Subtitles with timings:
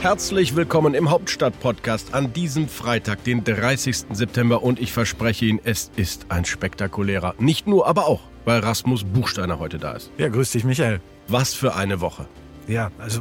[0.00, 4.06] Herzlich willkommen im Hauptstadt-Podcast an diesem Freitag, den 30.
[4.12, 4.62] September.
[4.62, 7.34] Und ich verspreche Ihnen, es ist ein spektakulärer.
[7.38, 10.10] Nicht nur, aber auch, weil Rasmus Buchsteiner heute da ist.
[10.16, 11.02] Ja, grüß dich, Michael.
[11.28, 12.26] Was für eine Woche.
[12.66, 13.20] Ja, also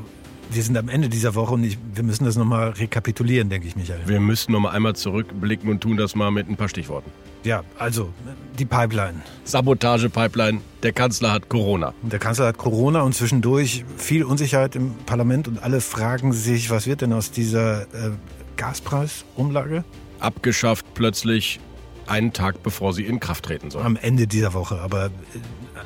[0.52, 3.76] wir sind am Ende dieser Woche und ich, wir müssen das nochmal rekapitulieren, denke ich,
[3.76, 4.00] Michael.
[4.06, 7.12] Wir müssen nochmal einmal zurückblicken und tun das mal mit ein paar Stichworten.
[7.44, 8.14] Ja, also
[8.58, 9.22] die Pipeline.
[9.46, 10.62] Sabotage-Pipeline.
[10.84, 11.94] Der Kanzler hat Corona.
[12.02, 16.86] Der Kanzler hat Corona und zwischendurch viel Unsicherheit im Parlament und alle fragen sich, was
[16.86, 18.12] wird denn aus dieser äh,
[18.58, 19.84] Gaspreisumlage?
[20.20, 21.60] Abgeschafft plötzlich
[22.08, 23.84] einen Tag bevor sie in Kraft treten soll.
[23.84, 25.10] Am Ende dieser Woche, aber äh,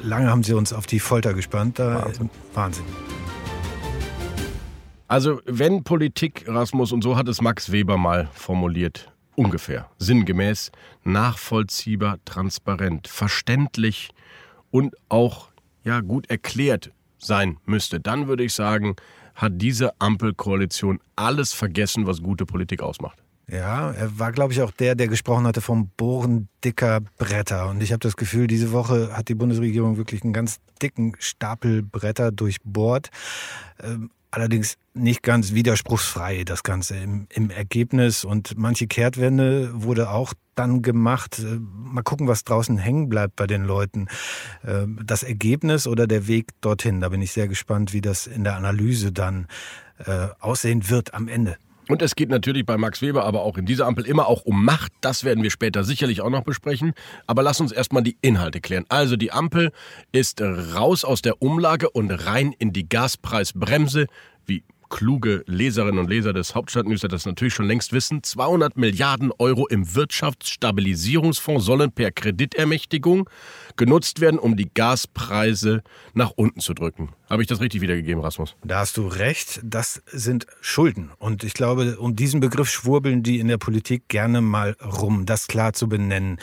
[0.02, 1.78] lange haben sie uns auf die Folter gespannt.
[1.78, 2.30] Da, Wahnsinn.
[2.54, 2.86] Wahnsinn.
[5.08, 10.72] Also, wenn Politik, Rasmus, und so hat es Max Weber mal formuliert, ungefähr, sinngemäß,
[11.04, 14.10] nachvollziehbar, transparent, verständlich
[14.72, 15.50] und auch
[15.84, 18.96] ja, gut erklärt sein müsste, dann würde ich sagen,
[19.36, 23.24] hat diese Ampelkoalition alles vergessen, was gute Politik ausmacht.
[23.50, 27.70] Ja, er war, glaube ich, auch der, der gesprochen hatte vom Bohren dicker Bretter.
[27.70, 31.84] Und ich habe das Gefühl, diese Woche hat die Bundesregierung wirklich einen ganz dicken Stapel
[31.84, 33.10] Bretter durchbohrt.
[33.82, 38.26] Ähm, allerdings nicht ganz widerspruchsfrei, das Ganze im, im Ergebnis.
[38.26, 41.40] Und manche Kehrtwende wurde auch dann gemacht.
[41.40, 44.08] Äh, Mal gucken, was draußen hängen bleibt bei den Leuten.
[44.64, 48.44] Äh, Das Ergebnis oder der Weg dorthin, da bin ich sehr gespannt, wie das in
[48.44, 49.48] der Analyse dann
[50.06, 51.58] äh, aussehen wird am Ende.
[51.90, 54.64] Und es geht natürlich bei Max Weber, aber auch in dieser Ampel immer auch um
[54.64, 54.92] Macht.
[55.02, 56.94] Das werden wir später sicherlich auch noch besprechen.
[57.28, 58.86] Aber lass uns erstmal die Inhalte klären.
[58.90, 59.72] Also die Ampel
[60.12, 64.08] ist raus aus der Umlage und rein in die Gaspreisbremse,
[64.46, 69.96] wie kluge Leserinnen und Leser des Hauptstadtnewsletters natürlich schon längst wissen, 200 Milliarden Euro im
[69.96, 73.28] Wirtschaftsstabilisierungsfonds sollen per Kreditermächtigung
[73.76, 75.82] genutzt werden, um die Gaspreise
[76.14, 77.10] nach unten zu drücken.
[77.28, 78.56] Habe ich das richtig wiedergegeben, Rasmus?
[78.64, 81.10] Da hast du recht, das sind Schulden.
[81.18, 85.48] Und ich glaube, um diesen Begriff schwurbeln die in der Politik gerne mal rum, das
[85.48, 86.38] klar zu benennen.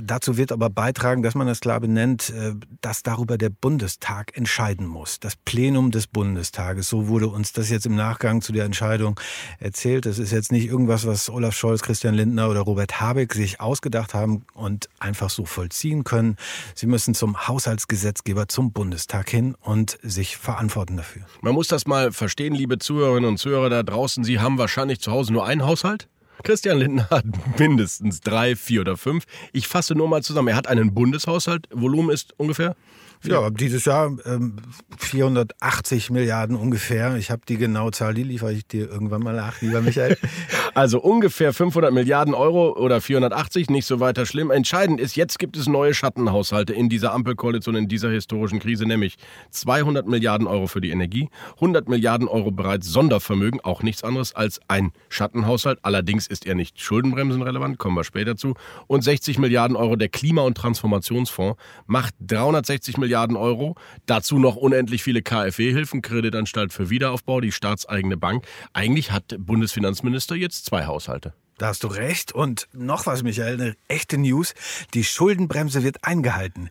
[0.00, 4.86] Dazu wird aber beitragen, dass man das klar benennt, äh, dass darüber der Bundestag entscheiden
[4.86, 5.20] muss.
[5.20, 6.88] Das Plenum des Bundestages.
[6.88, 9.20] So wurde uns das jetzt im Nachgang zu der Entscheidung
[9.58, 10.06] erzählt.
[10.06, 14.14] Das ist jetzt nicht irgendwas, was Olaf Scholz, Christian Lindner oder Robert Habeck sich ausgedacht
[14.14, 16.36] haben und einfach so vollziehen können.
[16.74, 21.22] Sie müssen zum Haushaltsgesetzgeber, zum Bundestag hin und sich verantworten dafür.
[21.42, 24.24] Man muss das mal verstehen, liebe Zuhörerinnen und Zuhörer da draußen.
[24.24, 26.08] Sie haben wahrscheinlich zu Hause nur einen Haushalt.
[26.42, 27.24] Christian Lindner hat
[27.58, 29.24] mindestens drei, vier oder fünf.
[29.52, 30.48] Ich fasse nur mal zusammen.
[30.48, 31.68] Er hat einen Bundeshaushalt.
[31.72, 32.76] Volumen ist ungefähr?
[33.24, 34.56] Ja, dieses Jahr ähm,
[34.98, 37.16] 480 Milliarden ungefähr.
[37.16, 40.16] Ich habe die genaue Zahl, die liefere ich dir irgendwann mal nach, lieber Michael.
[40.74, 44.50] Also ungefähr 500 Milliarden Euro oder 480, nicht so weiter schlimm.
[44.50, 49.16] Entscheidend ist, jetzt gibt es neue Schattenhaushalte in dieser Ampelkoalition, in dieser historischen Krise, nämlich
[49.50, 54.60] 200 Milliarden Euro für die Energie, 100 Milliarden Euro bereits Sondervermögen, auch nichts anderes als
[54.68, 55.78] ein Schattenhaushalt.
[55.82, 58.54] Allerdings ist er nicht schuldenbremsenrelevant, kommen wir später zu.
[58.86, 63.76] Und 60 Milliarden Euro der Klima- und Transformationsfonds macht 360 Milliarden Euro.
[64.06, 68.44] Dazu noch unendlich viele KfW-Hilfen, Kreditanstalt für Wiederaufbau, die staatseigene Bank.
[68.72, 71.34] Eigentlich hat Bundesfinanzminister jetzt zwei Haushalte.
[71.58, 72.32] Da hast du recht.
[72.32, 74.54] Und noch was, Michael, eine echte News.
[74.94, 76.70] Die Schuldenbremse wird eingehalten.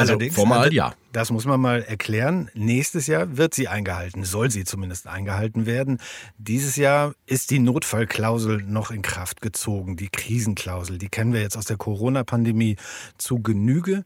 [0.00, 0.94] Also Allerdings, formal ja.
[1.12, 2.50] Das muss man mal erklären.
[2.54, 5.98] Nächstes Jahr wird sie eingehalten, soll sie zumindest eingehalten werden.
[6.38, 10.96] Dieses Jahr ist die Notfallklausel noch in Kraft gezogen, die Krisenklausel.
[10.96, 12.76] Die kennen wir jetzt aus der Corona-Pandemie
[13.18, 14.04] zu Genüge.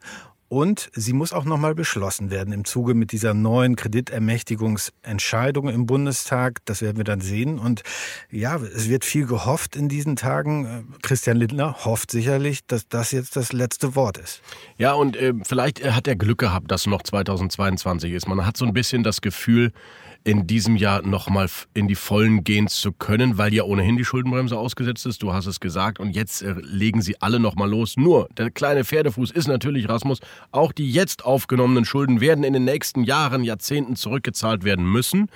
[0.54, 6.60] Und sie muss auch nochmal beschlossen werden im Zuge mit dieser neuen Kreditermächtigungsentscheidung im Bundestag.
[6.65, 7.58] Das werden wir dann sehen.
[7.58, 7.82] Und
[8.31, 10.94] ja, es wird viel gehofft in diesen Tagen.
[11.02, 14.43] Christian Lindner hofft sicherlich, dass das jetzt das letzte Wort ist.
[14.79, 18.29] Ja, und äh, vielleicht äh, hat er Glück gehabt, dass noch 2022 ist.
[18.29, 19.73] Man hat so ein bisschen das Gefühl,
[20.25, 24.56] in diesem Jahr nochmal in die Vollen gehen zu können, weil ja ohnehin die Schuldenbremse
[24.59, 25.23] ausgesetzt ist.
[25.23, 26.00] Du hast es gesagt.
[26.00, 27.99] Und jetzt äh, legen sie alle nochmal los.
[27.99, 32.65] Nur, der kleine Pferdefuß ist natürlich, Rasmus, auch die jetzt aufgenommenen Schulden werden in den
[32.65, 35.29] nächsten Jahren, Jahrzehnten zurückgezahlt werden müssen.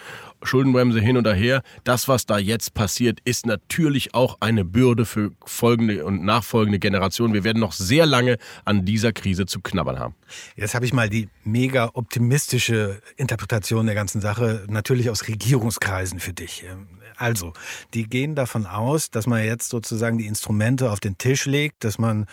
[0.42, 1.62] Schuldenbremse hin und her.
[1.84, 7.34] Das, was da jetzt passiert, ist natürlich auch eine Bürde für folgende und nachfolgende Generationen.
[7.34, 10.14] Wir werden noch sehr lange an dieser Krise zu knabbern haben.
[10.56, 16.32] Jetzt habe ich mal die mega optimistische Interpretation der ganzen Sache natürlich aus Regierungskreisen für
[16.32, 16.64] dich.
[16.64, 16.86] Ähm,
[17.16, 17.52] also,
[17.94, 21.98] die gehen davon aus, dass man jetzt sozusagen die Instrumente auf den Tisch legt, dass
[21.98, 22.26] man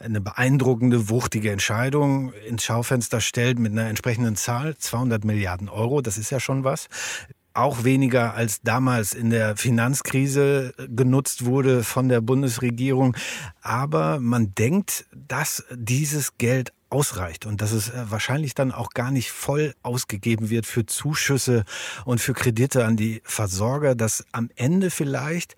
[0.00, 6.18] eine beeindruckende, wuchtige Entscheidung ins Schaufenster stellt mit einer entsprechenden Zahl, 200 Milliarden Euro, das
[6.18, 6.88] ist ja schon was
[7.54, 13.16] auch weniger als damals in der Finanzkrise genutzt wurde von der Bundesregierung.
[13.60, 19.10] Aber man denkt, dass dieses Geld ausreicht und dass es äh, wahrscheinlich dann auch gar
[19.10, 21.64] nicht voll ausgegeben wird für Zuschüsse
[22.04, 25.56] und für Kredite an die Versorger, dass am Ende vielleicht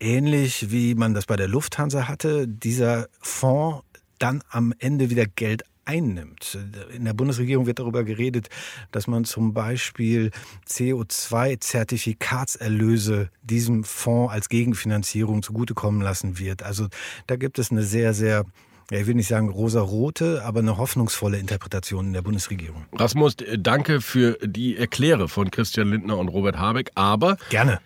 [0.00, 3.82] ähnlich wie man das bei der Lufthansa hatte, dieser Fonds
[4.18, 6.58] dann am Ende wieder Geld einnimmt.
[6.94, 8.48] In der Bundesregierung wird darüber geredet,
[8.92, 10.30] dass man zum Beispiel
[10.68, 16.62] CO2-Zertifikatserlöse diesem Fonds als Gegenfinanzierung zugutekommen lassen wird.
[16.62, 16.86] Also
[17.26, 18.46] da gibt es eine sehr, sehr
[18.90, 22.84] ja, ich will nicht sagen rosa-rote, aber eine hoffnungsvolle Interpretation in der Bundesregierung.
[22.92, 26.92] Rasmus, danke für die Erkläre von Christian Lindner und Robert Habeck.
[26.94, 27.80] Aber gerne.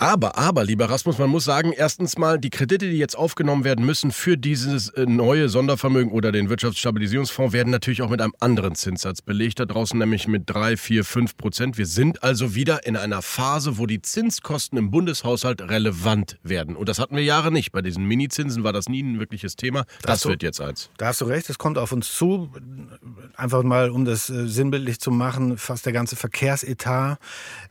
[0.00, 3.84] Aber, aber, lieber Rasmus, man muss sagen, erstens mal, die Kredite, die jetzt aufgenommen werden
[3.84, 8.76] müssen für dieses äh, neue Sondervermögen oder den Wirtschaftsstabilisierungsfonds, werden natürlich auch mit einem anderen
[8.76, 11.78] Zinssatz belegt, da draußen nämlich mit 3, 4, 5 Prozent.
[11.78, 16.76] Wir sind also wieder in einer Phase, wo die Zinskosten im Bundeshaushalt relevant werden.
[16.76, 17.72] Und das hatten wir Jahre nicht.
[17.72, 19.84] Bei diesen Minizinsen war das nie ein wirkliches Thema.
[20.02, 20.90] Das du, wird jetzt eins.
[20.98, 22.52] Da hast du recht, es kommt auf uns zu.
[23.34, 27.18] Einfach mal, um das äh, sinnbildlich zu machen, fast der ganze Verkehrsetat,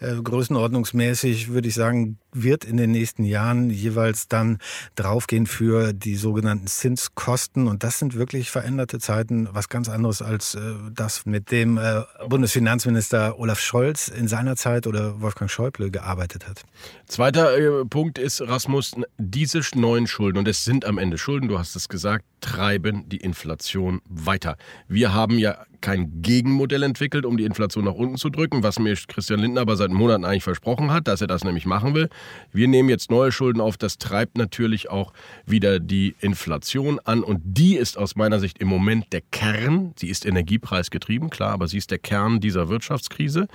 [0.01, 4.57] äh, größenordnungsmäßig, würde ich sagen, wird in den nächsten Jahren jeweils dann
[4.95, 7.67] draufgehen für die sogenannten Zinskosten.
[7.67, 10.59] Und das sind wirklich veränderte Zeiten, was ganz anderes als äh,
[10.93, 16.63] das, mit dem äh, Bundesfinanzminister Olaf Scholz in seiner Zeit oder Wolfgang Schäuble gearbeitet hat.
[17.07, 21.57] Zweiter äh, Punkt ist, Rasmus, diese neuen Schulden, und es sind am Ende Schulden, du
[21.57, 24.57] hast es gesagt, treiben die Inflation weiter.
[24.87, 28.95] Wir haben ja kein Gegenmodell entwickelt, um die Inflation nach unten zu drücken, was mir
[29.07, 32.09] Christian Lindner aber seit Monaten eigentlich versprochen hat, dass er das nämlich machen will.
[32.51, 33.77] Wir nehmen jetzt neue Schulden auf.
[33.77, 35.13] Das treibt natürlich auch
[35.45, 37.23] wieder die Inflation an.
[37.23, 39.93] Und die ist aus meiner Sicht im Moment der Kern.
[39.97, 43.47] Sie ist energiepreisgetrieben, klar, aber sie ist der Kern dieser Wirtschaftskrise.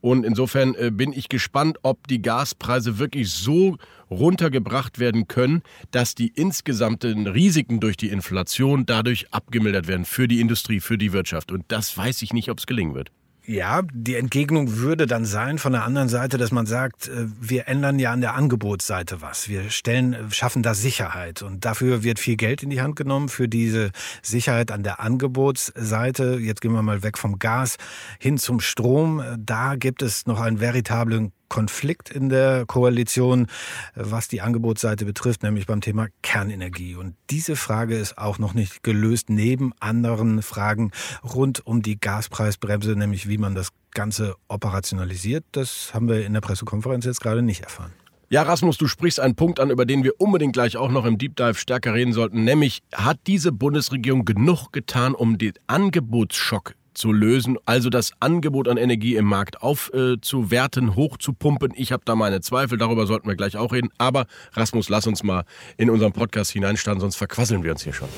[0.00, 3.76] Und insofern äh, bin ich gespannt, ob die Gaspreise wirklich so
[4.10, 10.40] runtergebracht werden können, dass die insgesamten Risiken durch die Inflation dadurch abgemildert werden für die
[10.40, 11.50] Industrie, für die Wirtschaft.
[11.50, 13.10] Und das weiß ich nicht, ob es gelingen wird.
[13.48, 17.68] Ja, die Entgegnung würde dann sein von der anderen Seite, dass man sagt, äh, wir
[17.68, 19.48] ändern ja an der Angebotsseite was.
[19.48, 21.42] Wir stellen, äh, schaffen da Sicherheit.
[21.42, 26.38] Und dafür wird viel Geld in die Hand genommen für diese Sicherheit an der Angebotsseite.
[26.40, 27.76] Jetzt gehen wir mal weg vom Gas
[28.18, 29.22] hin zum Strom.
[29.38, 33.46] Da gibt es noch einen veritablen Konflikt in der Koalition,
[33.94, 36.94] was die Angebotsseite betrifft, nämlich beim Thema Kernenergie.
[36.94, 40.90] Und diese Frage ist auch noch nicht gelöst, neben anderen Fragen
[41.22, 45.44] rund um die Gaspreisbremse, nämlich wie man das Ganze operationalisiert.
[45.52, 47.92] Das haben wir in der Pressekonferenz jetzt gerade nicht erfahren.
[48.28, 51.16] Ja, Rasmus, du sprichst einen Punkt an, über den wir unbedingt gleich auch noch im
[51.16, 57.12] Deep Dive stärker reden sollten, nämlich hat diese Bundesregierung genug getan, um den Angebotsschock zu
[57.12, 61.72] lösen, also das Angebot an Energie im Markt aufzuwerten, äh, hochzupumpen.
[61.76, 63.90] Ich habe da meine Zweifel, darüber sollten wir gleich auch reden.
[63.98, 65.44] Aber Rasmus, lass uns mal
[65.76, 68.08] in unseren Podcast hineinstarten, sonst verquasseln wir uns hier schon.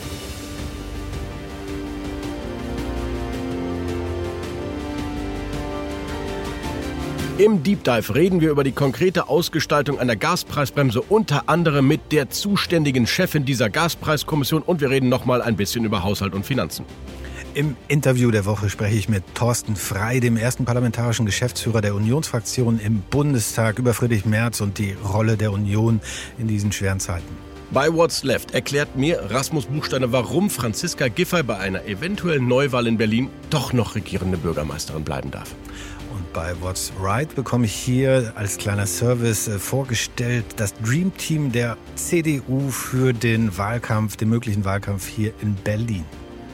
[7.38, 12.30] Im Deep Dive reden wir über die konkrete Ausgestaltung einer Gaspreisbremse, unter anderem mit der
[12.30, 16.84] zuständigen Chefin dieser Gaspreiskommission und wir reden nochmal ein bisschen über Haushalt und Finanzen.
[17.58, 22.78] Im Interview der Woche spreche ich mit Thorsten Frei, dem ersten parlamentarischen Geschäftsführer der Unionsfraktion
[22.78, 26.00] im Bundestag, über Friedrich Merz und die Rolle der Union
[26.38, 27.26] in diesen schweren Zeiten.
[27.72, 32.96] Bei What's Left erklärt mir Rasmus Buchsteiner, warum Franziska Giffey bei einer eventuellen Neuwahl in
[32.96, 35.52] Berlin doch noch regierende Bürgermeisterin bleiben darf.
[36.14, 41.50] Und bei What's Right bekomme ich hier als kleiner Service äh, vorgestellt das Dream Team
[41.50, 46.04] der CDU für den Wahlkampf, den möglichen Wahlkampf hier in Berlin.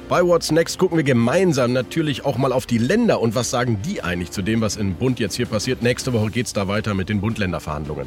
[0.07, 3.79] Bei What's Next gucken wir gemeinsam natürlich auch mal auf die Länder und was sagen
[3.87, 5.83] die eigentlich zu dem, was im Bund jetzt hier passiert.
[5.83, 8.07] Nächste Woche geht es da weiter mit den Bund-Länder-Verhandlungen.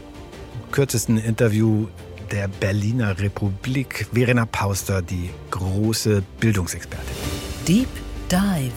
[0.71, 1.87] Kürzesten Interview
[2.31, 4.05] der Berliner Republik.
[4.13, 7.15] Verena Pauster, die große Bildungsexpertin.
[7.67, 7.87] Deep
[8.31, 8.71] Dive.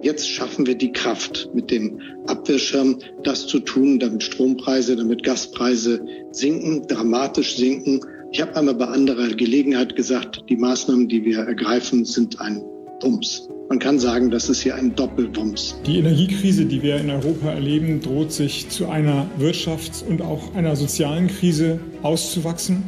[0.00, 6.00] Jetzt schaffen wir die Kraft mit dem Abwehrschirm, das zu tun, damit Strompreise, damit Gaspreise
[6.30, 8.00] sinken, dramatisch sinken
[8.32, 12.62] ich habe einmal bei anderer Gelegenheit gesagt, die Maßnahmen, die wir ergreifen, sind ein
[13.02, 13.48] Wumms.
[13.68, 15.76] Man kann sagen, das ist hier ein Doppelwumms.
[15.86, 20.76] Die Energiekrise, die wir in Europa erleben, droht sich zu einer Wirtschafts- und auch einer
[20.76, 22.84] sozialen Krise auszuwachsen.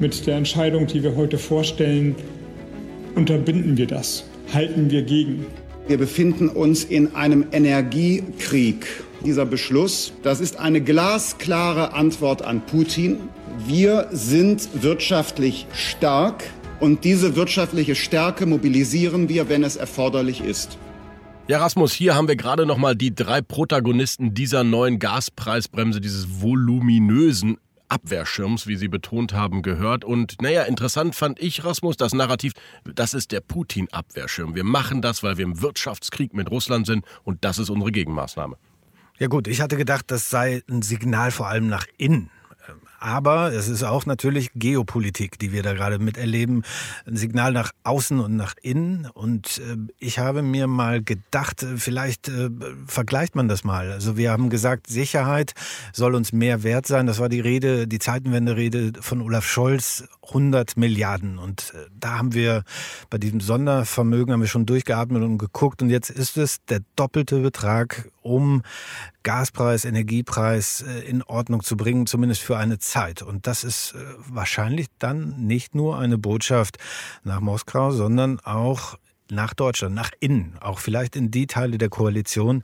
[0.00, 2.14] Mit der Entscheidung, die wir heute vorstellen,
[3.14, 5.46] unterbinden wir das, halten wir gegen.
[5.88, 8.86] Wir befinden uns in einem Energiekrieg.
[9.24, 13.18] Dieser Beschluss, das ist eine glasklare Antwort an Putin.
[13.66, 16.44] Wir sind wirtschaftlich stark
[16.80, 20.78] und diese wirtschaftliche Stärke mobilisieren wir, wenn es erforderlich ist.
[21.48, 27.56] Ja, Rasmus, hier haben wir gerade nochmal die drei Protagonisten dieser neuen Gaspreisbremse, dieses voluminösen
[27.88, 30.04] Abwehrschirms, wie Sie betont haben, gehört.
[30.04, 32.52] Und naja, interessant fand ich, Rasmus, das Narrativ,
[32.84, 34.54] das ist der Putin-Abwehrschirm.
[34.54, 38.56] Wir machen das, weil wir im Wirtschaftskrieg mit Russland sind und das ist unsere Gegenmaßnahme.
[39.18, 42.30] Ja gut, ich hatte gedacht, das sei ein Signal vor allem nach innen.
[42.98, 46.64] Aber es ist auch natürlich Geopolitik, die wir da gerade miterleben.
[47.06, 49.08] Ein Signal nach außen und nach innen.
[49.12, 52.50] Und äh, ich habe mir mal gedacht, äh, vielleicht äh,
[52.86, 53.92] vergleicht man das mal.
[53.92, 55.52] Also wir haben gesagt, Sicherheit
[55.92, 57.06] soll uns mehr wert sein.
[57.06, 60.04] Das war die Rede, die Zeitenwende-Rede von Olaf Scholz.
[60.28, 61.38] 100 Milliarden.
[61.38, 62.62] Und äh, da haben wir
[63.10, 65.82] bei diesem Sondervermögen haben wir schon durchgeatmet und geguckt.
[65.82, 68.62] Und jetzt ist es der doppelte Betrag, um
[69.22, 73.22] Gaspreis, Energiepreis äh, in Ordnung zu bringen, zumindest für eine Zeit.
[73.22, 76.78] Und das ist äh, wahrscheinlich dann nicht nur eine Botschaft
[77.24, 78.98] nach Moskau, sondern auch
[79.30, 82.62] nach Deutschland, nach innen, auch vielleicht in die Teile der Koalition,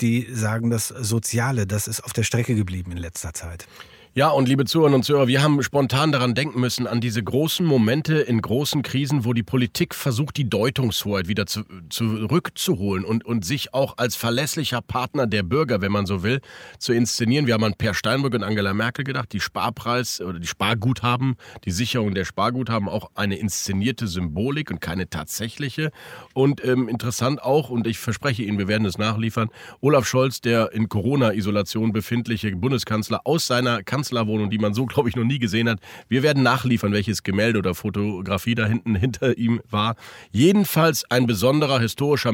[0.00, 3.66] die sagen, das Soziale, das ist auf der Strecke geblieben in letzter Zeit.
[4.14, 7.64] Ja, und liebe Zuhörerinnen und Zuhörer, wir haben spontan daran denken müssen, an diese großen
[7.64, 13.46] Momente in großen Krisen, wo die Politik versucht, die Deutungshoheit wieder zu, zurückzuholen und, und
[13.46, 16.42] sich auch als verlässlicher Partner der Bürger, wenn man so will,
[16.78, 17.46] zu inszenieren.
[17.46, 21.70] Wir haben an Per Steinbrück und Angela Merkel gedacht, die Sparpreis oder die Sparguthaben, die
[21.70, 25.90] Sicherung der Sparguthaben, auch eine inszenierte Symbolik und keine tatsächliche.
[26.34, 29.48] Und ähm, interessant auch, und ich verspreche Ihnen, wir werden es nachliefern,
[29.80, 35.08] Olaf Scholz, der in Corona-Isolation befindliche Bundeskanzler aus seiner Kanzlerin Kanzlerwohnung, die man so, glaube
[35.08, 35.78] ich, noch nie gesehen hat.
[36.08, 39.94] Wir werden nachliefern, welches Gemälde oder Fotografie da hinten hinter ihm war.
[40.32, 42.32] Jedenfalls ein besonderer historischer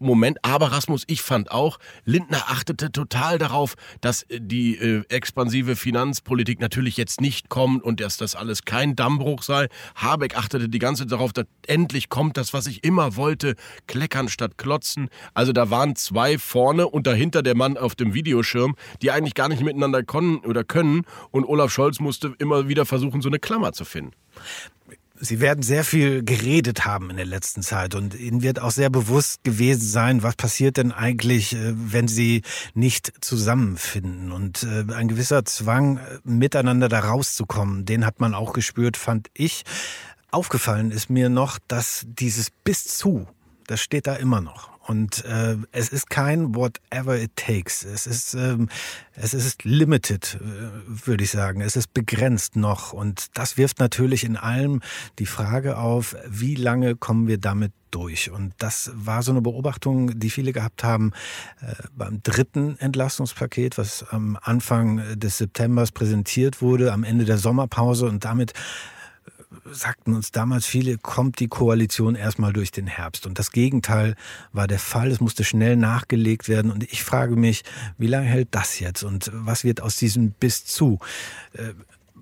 [0.00, 0.38] Moment.
[0.42, 6.96] Aber Rasmus, ich fand auch, Lindner achtete total darauf, dass die äh, expansive Finanzpolitik natürlich
[6.96, 9.68] jetzt nicht kommt und dass das alles kein Dammbruch sei.
[9.94, 13.54] Habeck achtete die ganze Zeit darauf, dass endlich kommt das, was ich immer wollte,
[13.86, 15.08] kleckern statt klotzen.
[15.34, 19.48] Also da waren zwei vorne und dahinter der Mann auf dem Videoschirm, die eigentlich gar
[19.48, 20.95] nicht miteinander können oder können
[21.30, 24.12] und Olaf Scholz musste immer wieder versuchen, so eine Klammer zu finden.
[25.18, 28.90] Sie werden sehr viel geredet haben in der letzten Zeit und Ihnen wird auch sehr
[28.90, 32.42] bewusst gewesen sein, was passiert denn eigentlich, äh, wenn Sie
[32.74, 34.30] nicht zusammenfinden.
[34.30, 39.28] Und äh, ein gewisser Zwang, äh, miteinander da rauszukommen, den hat man auch gespürt, fand
[39.32, 39.64] ich.
[40.30, 43.26] Aufgefallen ist mir noch, dass dieses bis zu,
[43.66, 44.75] das steht da immer noch.
[44.86, 47.84] Und äh, es ist kein whatever it takes.
[47.84, 48.68] Es ist, ähm,
[49.14, 51.60] es ist limited, äh, würde ich sagen.
[51.60, 52.92] Es ist begrenzt noch.
[52.92, 54.80] Und das wirft natürlich in allem
[55.18, 58.30] die Frage auf, wie lange kommen wir damit durch?
[58.30, 61.12] Und das war so eine Beobachtung, die viele gehabt haben
[61.60, 68.06] äh, beim dritten Entlastungspaket, was am Anfang des Septembers präsentiert wurde, am Ende der Sommerpause
[68.06, 68.52] und damit
[69.70, 73.26] sagten uns damals viele, kommt die Koalition erstmal durch den Herbst.
[73.26, 74.14] Und das Gegenteil
[74.52, 75.10] war der Fall.
[75.10, 76.70] Es musste schnell nachgelegt werden.
[76.70, 77.62] Und ich frage mich,
[77.98, 79.02] wie lange hält das jetzt?
[79.02, 80.98] Und was wird aus diesem bis zu?
[81.52, 81.74] Äh,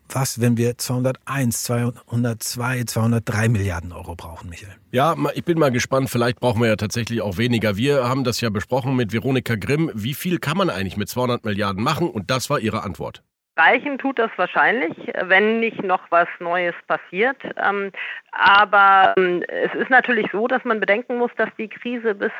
[0.08, 4.74] was, wenn wir 201, 202, 203 Milliarden Euro brauchen, Michael?
[4.92, 6.10] Ja, ich bin mal gespannt.
[6.10, 7.76] Vielleicht brauchen wir ja tatsächlich auch weniger.
[7.76, 9.90] Wir haben das ja besprochen mit Veronika Grimm.
[9.94, 12.08] Wie viel kann man eigentlich mit 200 Milliarden machen?
[12.08, 13.22] Und das war ihre Antwort.
[13.56, 17.36] Reichen tut das wahrscheinlich, wenn nicht noch was Neues passiert.
[17.56, 17.92] Ähm,
[18.32, 22.32] aber ähm, es ist natürlich so, dass man bedenken muss, dass die Krise bis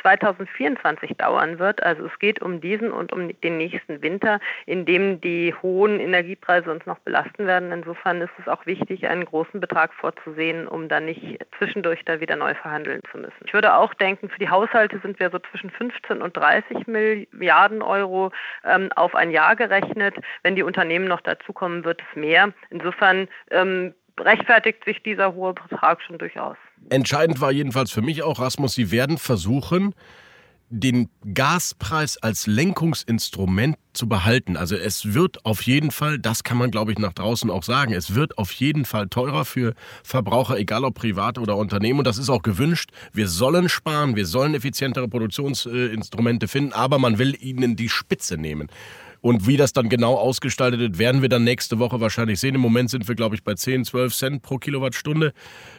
[0.00, 1.82] 2024 dauern wird.
[1.82, 6.70] Also es geht um diesen und um den nächsten Winter, in dem die hohen Energiepreise
[6.70, 7.70] uns noch belasten werden.
[7.70, 12.36] Insofern ist es auch wichtig, einen großen Betrag vorzusehen, um dann nicht zwischendurch da wieder
[12.36, 13.44] neu verhandeln zu müssen.
[13.44, 17.82] Ich würde auch denken, für die Haushalte sind wir so zwischen 15 und 30 Milliarden
[17.82, 18.32] Euro
[18.64, 20.14] ähm, auf ein Jahr gerechnet.
[20.42, 22.52] Wenn die Unternehmen noch dazukommen, wird es mehr.
[22.70, 26.56] Insofern ähm, rechtfertigt sich dieser hohe Betrag schon durchaus.
[26.90, 29.94] Entscheidend war jedenfalls für mich auch, Rasmus, Sie werden versuchen,
[30.74, 34.56] den Gaspreis als Lenkungsinstrument zu behalten.
[34.56, 37.92] Also es wird auf jeden Fall, das kann man glaube ich nach draußen auch sagen,
[37.92, 41.98] es wird auf jeden Fall teurer für Verbraucher, egal ob privat oder Unternehmen.
[41.98, 42.90] Und das ist auch gewünscht.
[43.12, 48.68] Wir sollen sparen, wir sollen effizientere Produktionsinstrumente finden, aber man will ihnen die Spitze nehmen.
[49.22, 52.56] Und wie das dann genau ausgestaltet wird, werden wir dann nächste Woche wahrscheinlich sehen.
[52.56, 55.32] Im Moment sind wir, glaube ich, bei 10, 12 Cent pro Kilowattstunde.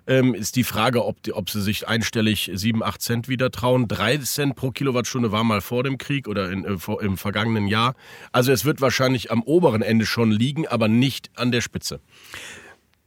[0.08, 3.90] Ähm, ist die Frage, ob, die, ob sie sich einstellig 7, 8 Cent wieder trauen.
[3.90, 7.68] 3 Cent pro Kilowattstunde war mal vor dem Krieg oder in, äh, vor, im vergangenen
[7.68, 7.96] Jahr.
[8.32, 12.00] Also es wird wahrscheinlich am oberen Ende schon liegen, aber nicht an der Spitze.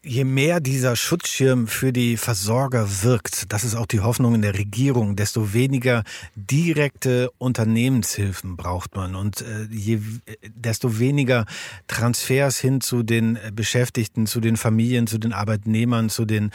[0.09, 4.55] Je mehr dieser Schutzschirm für die Versorger wirkt, das ist auch die Hoffnung in der
[4.55, 6.05] Regierung, desto weniger
[6.37, 9.99] direkte Unternehmenshilfen braucht man und äh, je,
[10.55, 11.45] desto weniger
[11.89, 16.53] Transfers hin zu den Beschäftigten, zu den Familien, zu den Arbeitnehmern, zu den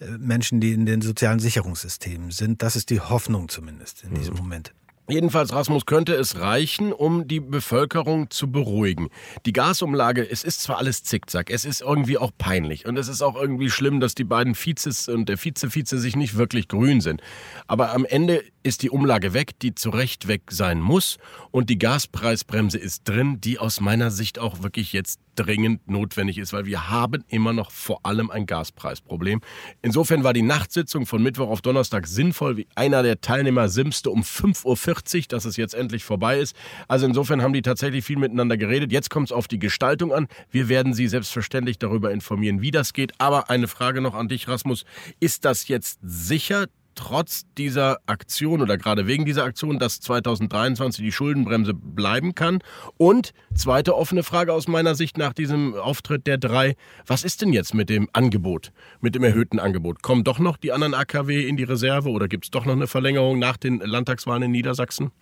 [0.00, 2.62] äh, Menschen, die in den sozialen Sicherungssystemen sind.
[2.64, 4.40] Das ist die Hoffnung zumindest in diesem mhm.
[4.40, 4.72] Moment.
[5.10, 9.08] Jedenfalls, Rasmus, könnte es reichen, um die Bevölkerung zu beruhigen.
[9.46, 13.22] Die Gasumlage, es ist zwar alles Zickzack, es ist irgendwie auch peinlich und es ist
[13.22, 17.22] auch irgendwie schlimm, dass die beiden Vizes und der Vize-Vize sich nicht wirklich grün sind.
[17.66, 21.16] Aber am Ende ist die Umlage weg, die zu Recht weg sein muss
[21.50, 26.52] und die Gaspreisbremse ist drin, die aus meiner Sicht auch wirklich jetzt dringend notwendig ist,
[26.52, 29.40] weil wir haben immer noch vor allem ein Gaspreisproblem.
[29.82, 34.22] Insofern war die Nachtsitzung von Mittwoch auf Donnerstag sinnvoll, wie einer der Teilnehmer simste um
[34.22, 36.56] 5.40 Uhr, dass es jetzt endlich vorbei ist.
[36.88, 38.92] Also insofern haben die tatsächlich viel miteinander geredet.
[38.92, 40.28] Jetzt kommt es auf die Gestaltung an.
[40.50, 43.12] Wir werden Sie selbstverständlich darüber informieren, wie das geht.
[43.18, 44.84] Aber eine Frage noch an dich, Rasmus.
[45.20, 46.66] Ist das jetzt sicher,
[46.98, 52.58] trotz dieser Aktion oder gerade wegen dieser Aktion, dass 2023 die Schuldenbremse bleiben kann?
[52.96, 56.74] Und zweite offene Frage aus meiner Sicht nach diesem Auftritt der drei,
[57.06, 60.02] was ist denn jetzt mit dem Angebot, mit dem erhöhten Angebot?
[60.02, 62.88] Kommen doch noch die anderen AKW in die Reserve oder gibt es doch noch eine
[62.88, 65.12] Verlängerung nach den Landtagswahlen in Niedersachsen?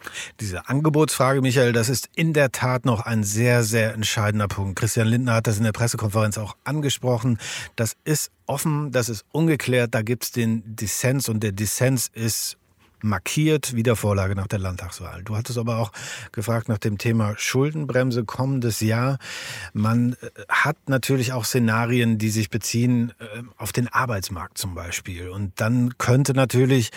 [0.40, 4.78] Diese Angebotsfrage, Michael, das ist in der Tat noch ein sehr, sehr entscheidender Punkt.
[4.78, 7.38] Christian Lindner hat das in der Pressekonferenz auch angesprochen.
[7.76, 12.56] Das ist offen, das ist ungeklärt, da gibt es den Dissens und der Dissens ist
[13.06, 15.22] markiert, Wiedervorlage nach der Landtagswahl.
[15.22, 15.92] Du hattest aber auch
[16.32, 19.18] gefragt nach dem Thema Schuldenbremse kommendes Jahr.
[19.72, 25.28] Man äh, hat natürlich auch Szenarien, die sich beziehen äh, auf den Arbeitsmarkt zum Beispiel.
[25.28, 26.90] Und dann könnte natürlich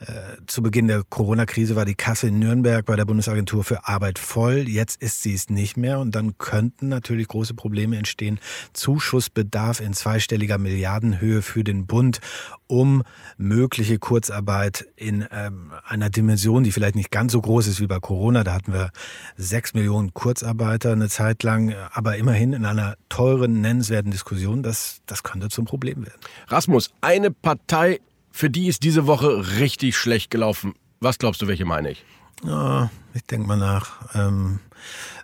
[0.00, 0.04] äh,
[0.46, 4.68] zu Beginn der Corona-Krise war die Kasse in Nürnberg bei der Bundesagentur für Arbeit voll.
[4.68, 6.00] Jetzt ist sie es nicht mehr.
[6.00, 8.40] Und dann könnten natürlich große Probleme entstehen.
[8.72, 12.20] Zuschussbedarf in zweistelliger Milliardenhöhe für den Bund,
[12.66, 13.02] um
[13.36, 15.26] mögliche Kurzarbeit in
[15.84, 18.44] einer Dimension, die vielleicht nicht ganz so groß ist wie bei Corona.
[18.44, 18.90] Da hatten wir
[19.36, 24.62] sechs Millionen Kurzarbeiter eine Zeit lang, aber immerhin in einer teuren, nennenswerten Diskussion.
[24.62, 26.20] Das, das könnte zum Problem werden.
[26.48, 30.74] Rasmus, eine Partei, für die ist diese Woche richtig schlecht gelaufen.
[31.00, 32.04] Was glaubst du, welche meine ich?
[32.44, 34.14] Ja, ich denke mal nach.
[34.14, 34.60] Ähm,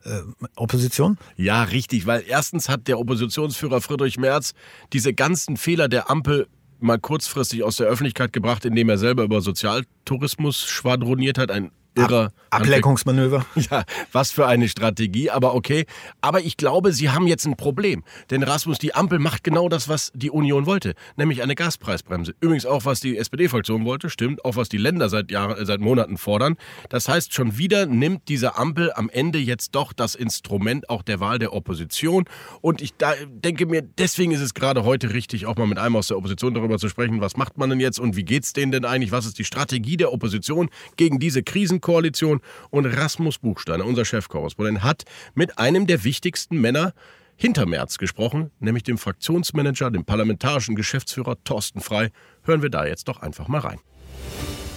[0.04, 0.20] äh,
[0.56, 1.18] Opposition?
[1.36, 4.54] Ja, richtig, weil erstens hat der Oppositionsführer Friedrich Merz
[4.92, 6.46] diese ganzen Fehler der Ampel
[6.80, 11.50] mal kurzfristig aus der Öffentlichkeit gebracht, indem er selber über Sozialtourismus schwadroniert hat.
[11.50, 13.44] Ein irrer Ablenkungsmanöver.
[13.70, 15.84] Ja, was für eine Strategie, aber okay.
[16.20, 18.04] Aber ich glaube, sie haben jetzt ein Problem.
[18.30, 22.34] Denn Rasmus, die Ampel macht genau das, was die Union wollte, nämlich eine Gaspreisbremse.
[22.40, 26.18] Übrigens auch, was die SPD-Fraktion wollte, stimmt, auch was die Länder seit Jahren, seit Monaten
[26.18, 26.56] fordern.
[26.88, 31.20] Das heißt, schon wieder nimmt diese Ampel am Ende jetzt doch das Instrument auch der
[31.20, 32.24] Wahl der Opposition.
[32.61, 35.96] Und ich da, denke mir, deswegen ist es gerade heute richtig, auch mal mit einem
[35.96, 38.72] aus der Opposition darüber zu sprechen, was macht man denn jetzt und wie geht's denen
[38.72, 39.12] denn eigentlich?
[39.12, 41.80] Was ist die Strategie der Opposition gegen diese Krisen?
[41.88, 46.92] Koalition und Rasmus Buchsteiner, unser Chefkorrespondent, hat mit einem der wichtigsten Männer
[47.35, 52.11] hinter März gesprochen, nämlich dem Fraktionsmanager, dem parlamentarischen Geschäftsführer Thorsten Frei.
[52.42, 53.79] Hören wir da jetzt doch einfach mal rein.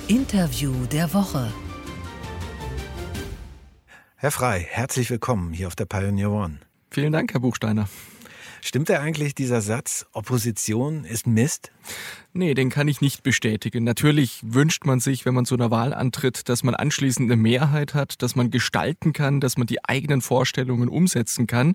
[0.08, 1.52] Interview der Woche.
[4.16, 6.60] Herr Frei, herzlich willkommen hier auf der Pioneer One.
[6.92, 7.90] Vielen Dank, Herr Buchsteiner.
[8.64, 11.72] Stimmt da eigentlich dieser Satz, Opposition ist Mist?
[12.32, 13.84] Nee, den kann ich nicht bestätigen.
[13.84, 17.96] Natürlich wünscht man sich, wenn man zu einer Wahl antritt, dass man anschließend eine Mehrheit
[17.96, 21.74] hat, dass man gestalten kann, dass man die eigenen Vorstellungen umsetzen kann.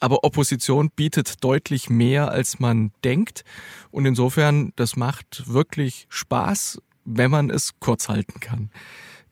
[0.00, 3.42] Aber Opposition bietet deutlich mehr, als man denkt.
[3.90, 8.70] Und insofern, das macht wirklich Spaß, wenn man es kurz halten kann.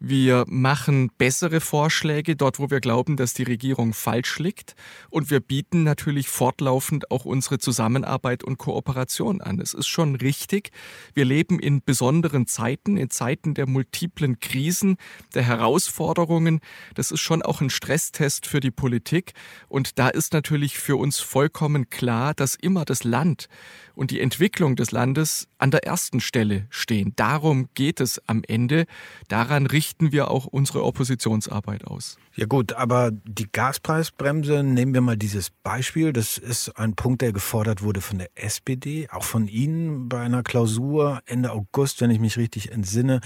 [0.02, 4.74] Wir machen bessere Vorschläge dort, wo wir glauben, dass die Regierung falsch liegt.
[5.10, 9.60] Und wir bieten natürlich fortlaufend auch unsere Zusammenarbeit und Kooperation an.
[9.60, 10.70] Es ist schon richtig.
[11.12, 14.96] Wir leben in besonderen Zeiten, in Zeiten der multiplen Krisen,
[15.34, 16.60] der Herausforderungen.
[16.94, 19.34] Das ist schon auch ein Stresstest für die Politik.
[19.68, 23.48] Und da ist natürlich für uns vollkommen klar, dass immer das Land
[23.94, 27.12] und die Entwicklung des Landes an der ersten Stelle stehen.
[27.16, 28.86] Darum geht es am Ende.
[29.28, 32.16] Daran richten wir auch unsere Oppositionsarbeit aus.
[32.36, 37.32] Ja gut, aber die Gaspreisbremse, nehmen wir mal dieses Beispiel, das ist ein Punkt, der
[37.32, 42.20] gefordert wurde von der SPD, auch von Ihnen bei einer Klausur Ende August, wenn ich
[42.20, 43.20] mich richtig entsinne.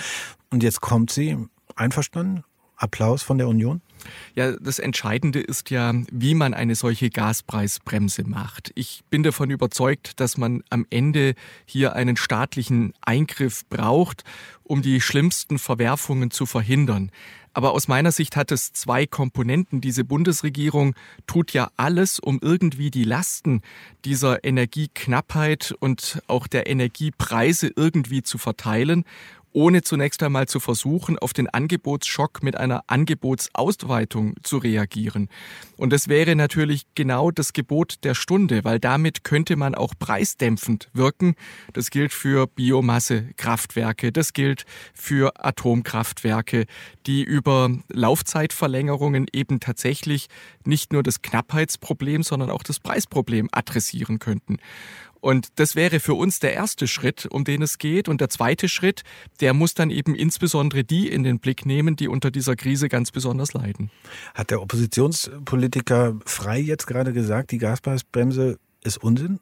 [0.51, 1.37] Und jetzt kommt sie.
[1.77, 2.45] Einverstanden?
[2.77, 3.83] Applaus von der Union?
[4.35, 8.73] Ja, das Entscheidende ist ja, wie man eine solche Gaspreisbremse macht.
[8.75, 14.25] Ich bin davon überzeugt, dass man am Ende hier einen staatlichen Eingriff braucht,
[14.63, 17.11] um die schlimmsten Verwerfungen zu verhindern.
[17.55, 19.81] Aber aus meiner Sicht hat es zwei Komponenten.
[19.81, 20.97] Diese Bundesregierung
[21.29, 23.63] tut ja alles, um irgendwie die Lasten
[24.05, 29.05] dieser Energieknappheit und auch der Energiepreise irgendwie zu verteilen
[29.55, 35.29] ohne zunächst einmal zu versuchen, auf den Angebotsschock mit einer Angebotsausweitung zu reagieren.
[35.77, 40.91] Und das wäre natürlich genau das Gebot der Stunde, weil damit könnte man auch preisdämpfend
[40.93, 41.37] wirken.
[41.73, 46.67] Das gilt für Biomassekraftwerke, das gilt für Atomkraftwerke,
[47.07, 50.27] die über Laufzeitverlängerungen eben tatsächlich
[50.65, 54.59] nicht nur das Knappheitsproblem, sondern auch das Preisproblem adressieren könnten.
[55.25, 58.11] Und das wäre für uns der erste Schritt, um den es geht.
[58.11, 59.05] Und der zweite Schritt,
[59.41, 63.11] der muss dann eben insbesondere die in den Blick nehmen, die unter dieser Krise ganz
[63.11, 63.91] besonders leiden.
[64.35, 69.41] Hat der Oppositionspolitiker Frei jetzt gerade gesagt, die Gaspreisbremse ist Unsinn?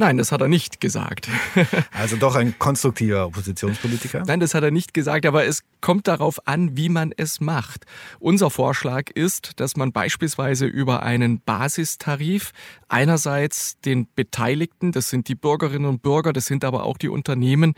[0.00, 1.28] Nein, das hat er nicht gesagt.
[1.90, 4.22] Also doch ein konstruktiver Oppositionspolitiker?
[4.24, 7.84] Nein, das hat er nicht gesagt, aber es kommt darauf an, wie man es macht.
[8.20, 12.52] Unser Vorschlag ist, dass man beispielsweise über einen Basistarif
[12.86, 17.74] einerseits den Beteiligten, das sind die Bürgerinnen und Bürger, das sind aber auch die Unternehmen,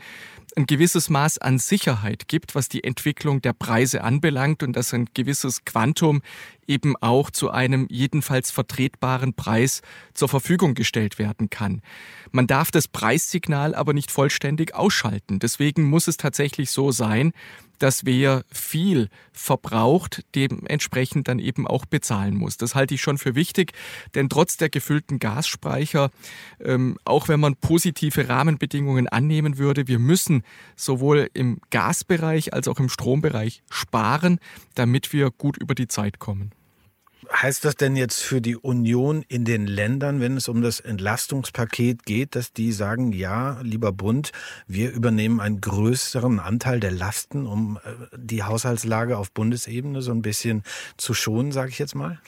[0.57, 5.07] ein gewisses Maß an Sicherheit gibt, was die Entwicklung der Preise anbelangt und dass ein
[5.13, 6.21] gewisses Quantum
[6.67, 9.81] eben auch zu einem jedenfalls vertretbaren Preis
[10.13, 11.81] zur Verfügung gestellt werden kann.
[12.31, 15.39] Man darf das Preissignal aber nicht vollständig ausschalten.
[15.39, 17.33] Deswegen muss es tatsächlich so sein,
[17.81, 22.57] dass wer viel verbraucht, dementsprechend dann eben auch bezahlen muss.
[22.57, 23.73] Das halte ich schon für wichtig,
[24.13, 26.11] denn trotz der gefüllten Gasspeicher,
[26.59, 30.43] ähm, auch wenn man positive Rahmenbedingungen annehmen würde, wir müssen
[30.75, 34.39] sowohl im Gasbereich als auch im Strombereich sparen,
[34.75, 36.51] damit wir gut über die Zeit kommen.
[37.33, 42.05] Heißt das denn jetzt für die Union in den Ländern, wenn es um das Entlastungspaket
[42.05, 44.31] geht, dass die sagen, ja, lieber Bund,
[44.67, 50.21] wir übernehmen einen größeren Anteil der Lasten, um äh, die Haushaltslage auf Bundesebene so ein
[50.21, 50.63] bisschen
[50.97, 52.19] zu schonen, sage ich jetzt mal?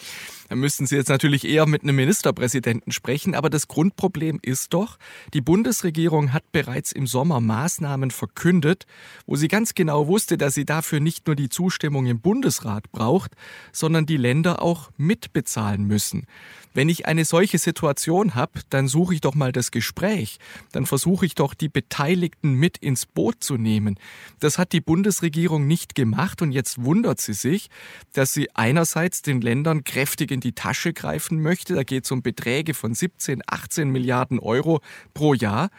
[0.53, 3.33] Da müssten Sie jetzt natürlich eher mit einem Ministerpräsidenten sprechen.
[3.33, 4.99] Aber das Grundproblem ist doch,
[5.33, 8.85] die Bundesregierung hat bereits im Sommer Maßnahmen verkündet,
[9.25, 13.31] wo sie ganz genau wusste, dass sie dafür nicht nur die Zustimmung im Bundesrat braucht,
[13.71, 16.27] sondern die Länder auch mitbezahlen müssen.
[16.75, 20.37] Wenn ich eine solche Situation habe, dann suche ich doch mal das Gespräch.
[20.71, 23.99] Dann versuche ich doch, die Beteiligten mit ins Boot zu nehmen.
[24.39, 27.69] Das hat die Bundesregierung nicht gemacht und jetzt wundert sie sich,
[28.13, 31.73] dass sie einerseits den Ländern kräftig in die Tasche greifen möchte.
[31.73, 34.81] Da geht es um Beträge von 17, 18 Milliarden Euro
[35.13, 35.69] pro Jahr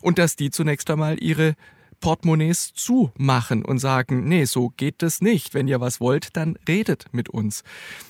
[0.00, 1.54] und dass die zunächst einmal ihre
[2.04, 5.54] Portemonnaies zumachen und sagen, nee, so geht das nicht.
[5.54, 7.62] Wenn ihr was wollt, dann redet mit uns.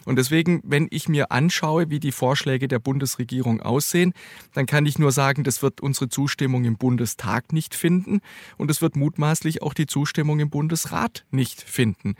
[0.04, 4.12] Und deswegen, wenn ich mir anschaue, wie die Vorschläge der Bundesregierung aussehen,
[4.52, 8.20] dann kann ich nur sagen, das wird unsere Zustimmung im Bundestag nicht finden
[8.56, 12.16] und es wird mutmaßlich auch die Zustimmung im Bundesrat nicht finden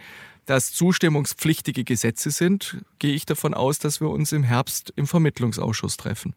[0.46, 5.96] dass zustimmungspflichtige Gesetze sind, gehe ich davon aus, dass wir uns im Herbst im Vermittlungsausschuss
[5.96, 6.35] treffen.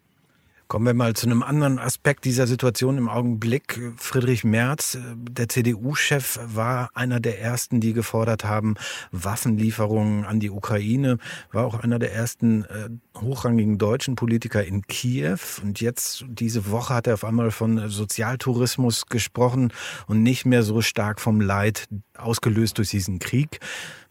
[0.68, 3.80] Kommen wir mal zu einem anderen Aspekt dieser Situation im Augenblick.
[3.96, 8.76] Friedrich Merz, der CDU-Chef, war einer der ersten, die gefordert haben,
[9.14, 11.20] Waffenlieferungen an die Ukraine,
[11.54, 15.40] war auch einer der ersten äh, hochrangigen deutschen Politiker in Kiew.
[15.64, 19.72] Und jetzt, diese Woche, hat er auf einmal von Sozialtourismus gesprochen
[20.08, 23.62] und nicht mehr so stark vom Leid ausgelöst durch diesen Krieg.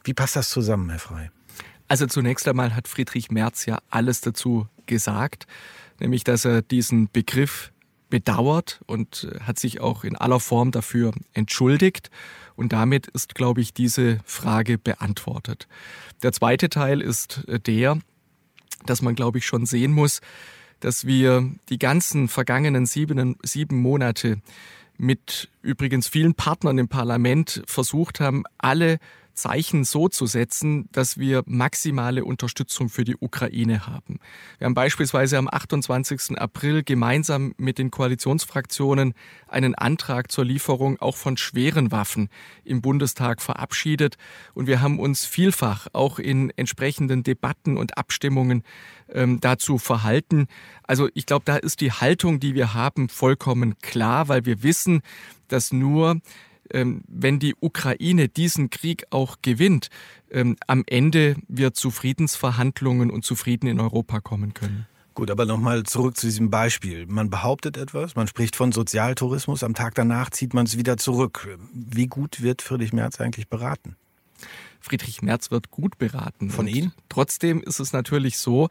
[0.04, 1.30] Wie passt das zusammen, Herr Frey?
[1.86, 5.46] Also zunächst einmal hat Friedrich Merz ja alles dazu gesagt
[6.00, 7.72] nämlich dass er diesen Begriff
[8.08, 12.10] bedauert und hat sich auch in aller Form dafür entschuldigt.
[12.54, 15.66] Und damit ist, glaube ich, diese Frage beantwortet.
[16.22, 17.98] Der zweite Teil ist der,
[18.86, 20.20] dass man, glaube ich, schon sehen muss,
[20.80, 24.40] dass wir die ganzen vergangenen sieben, sieben Monate
[24.98, 28.98] mit übrigens vielen Partnern im Parlament versucht haben, alle
[29.36, 34.18] Zeichen so zu setzen, dass wir maximale Unterstützung für die Ukraine haben.
[34.58, 36.38] Wir haben beispielsweise am 28.
[36.38, 39.14] April gemeinsam mit den Koalitionsfraktionen
[39.46, 42.28] einen Antrag zur Lieferung auch von schweren Waffen
[42.64, 44.16] im Bundestag verabschiedet
[44.54, 48.64] und wir haben uns vielfach auch in entsprechenden Debatten und Abstimmungen
[49.08, 50.46] ähm, dazu verhalten.
[50.82, 55.02] Also ich glaube, da ist die Haltung, die wir haben, vollkommen klar, weil wir wissen,
[55.48, 56.20] dass nur
[56.70, 59.88] wenn die Ukraine diesen Krieg auch gewinnt,
[60.30, 64.86] ähm, am Ende wir zu Friedensverhandlungen und zu Frieden in Europa kommen können.
[65.14, 67.06] Gut, aber nochmal zurück zu diesem Beispiel.
[67.06, 71.48] Man behauptet etwas, man spricht von Sozialtourismus, am Tag danach zieht man es wieder zurück.
[71.72, 73.96] Wie gut wird Friedrich Merz eigentlich beraten?
[74.78, 76.50] Friedrich Merz wird gut beraten.
[76.50, 76.92] Von Ihnen?
[77.08, 78.68] Trotzdem ist es natürlich so,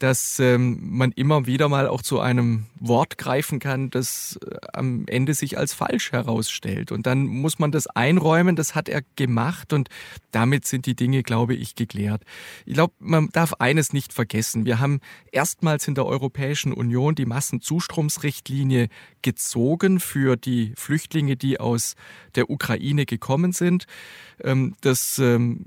[0.00, 5.04] dass ähm, man immer wieder mal auch zu einem Wort greifen kann, das äh, am
[5.06, 6.90] Ende sich als falsch herausstellt.
[6.90, 9.90] Und dann muss man das einräumen, das hat er gemacht und
[10.32, 12.22] damit sind die Dinge, glaube ich, geklärt.
[12.64, 14.64] Ich glaube, man darf eines nicht vergessen.
[14.64, 15.00] Wir haben
[15.32, 18.88] erstmals in der Europäischen Union die Massenzustromsrichtlinie
[19.20, 21.94] gezogen für die Flüchtlinge, die aus
[22.36, 23.86] der Ukraine gekommen sind.
[24.42, 25.64] Ähm, das ähm,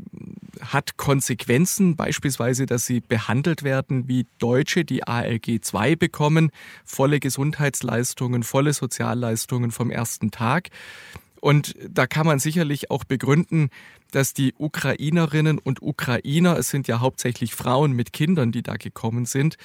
[0.61, 6.51] hat Konsequenzen, beispielsweise, dass sie behandelt werden wie Deutsche, die ALG 2 bekommen,
[6.85, 10.69] volle Gesundheitsleistungen, volle Sozialleistungen vom ersten Tag.
[11.43, 13.69] Und da kann man sicherlich auch begründen,
[14.11, 19.25] dass die Ukrainerinnen und Ukrainer, es sind ja hauptsächlich Frauen mit Kindern, die da gekommen
[19.25, 19.57] sind,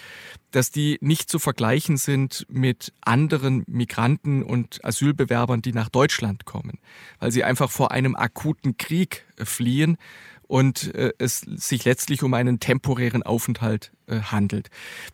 [0.50, 6.80] dass die nicht zu vergleichen sind mit anderen Migranten und Asylbewerbern, die nach Deutschland kommen,
[7.20, 9.98] weil sie einfach vor einem akuten Krieg fliehen
[10.48, 14.70] und äh, es sich letztlich um einen temporären Aufenthalt äh, handelt.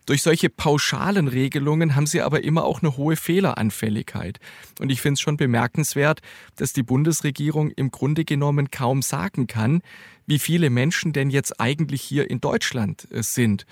[0.06, 4.38] Durch solche pauschalen Regelungen haben sie aber immer auch eine hohe Fehleranfälligkeit.
[4.80, 6.20] Und ich finde es schon bemerkenswert,
[6.56, 9.82] dass die Bundesregierung im Grunde genommen kaum sagen kann,
[10.26, 13.66] wie viele Menschen denn jetzt eigentlich hier in Deutschland äh, sind.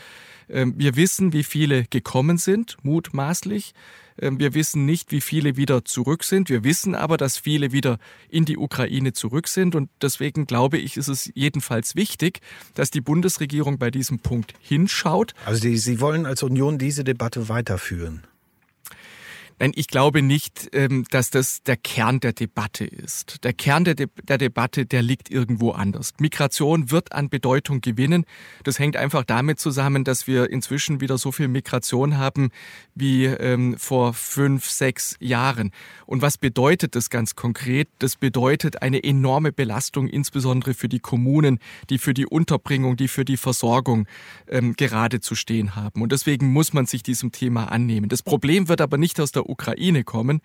[0.49, 3.75] Ähm, wir wissen, wie viele gekommen sind, mutmaßlich.
[4.21, 6.49] Ähm, wir wissen nicht, wie viele wieder zurück sind.
[6.49, 9.75] Wir wissen aber, dass viele wieder in die Ukraine zurück sind.
[9.75, 12.41] Und deswegen glaube ich, ist es jedenfalls wichtig,
[12.75, 15.35] dass die Bundesregierung bei diesem Punkt hinschaut.
[15.45, 18.23] Also Sie, Sie wollen als Union diese Debatte weiterführen?
[19.59, 23.45] Nein, ich glaube nicht, ähm, dass das der Kern der Debatte ist.
[23.45, 26.12] Der Kern der, De der, Debatte, der liegt irgendwo anders.
[26.19, 28.25] Migration wird an Bedeutung gewinnen.
[28.65, 32.51] Das hängt einfach damit zusammen, dass wir inzwischen wieder so viel Migration haben
[32.95, 35.71] wie ähm, vor fünf, sechs Jahren.
[36.07, 37.88] Und was bedeutet das ganz konkret?
[37.99, 41.59] Das bedeutet eine enorme Belastung, insbesondere für die Kommunen,
[41.91, 44.07] die für die Unterbringung, die für die Versorgung
[44.49, 46.03] ähm, gerade zu stehen haben.
[46.03, 48.09] Und deswegen muss man sich diesem Thema annehmen.
[48.09, 50.41] Das Problem wird aber nicht aus der Ukraine kommen.